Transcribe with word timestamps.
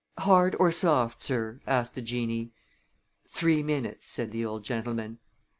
"Hard 0.17 0.55
or 0.59 0.71
soft, 0.71 1.21
sir?" 1.21 1.59
asked 1.67 1.93
the 1.93 2.01
genie. 2.01 2.49
"Three 3.29 3.61
minutes," 3.61 4.07
said 4.07 4.31
the 4.31 4.43
old 4.43 4.63
gentleman. 4.63 5.19